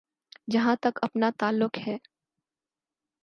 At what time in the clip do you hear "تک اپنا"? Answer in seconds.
0.81-1.29